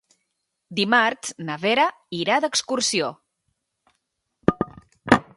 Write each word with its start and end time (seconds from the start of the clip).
Dimarts 0.77 1.33
na 1.49 1.57
Vera 1.65 1.83
irà 2.19 2.37
d'excursió. 2.45 3.11